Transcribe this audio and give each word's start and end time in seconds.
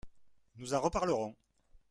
Nous 0.55 0.73
en 0.73 0.79
reparlerons. 0.81 1.35